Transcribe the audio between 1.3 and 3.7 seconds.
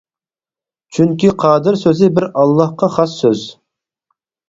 «قادىر» سۆزى بىر ئاللاغا خاس سۆز.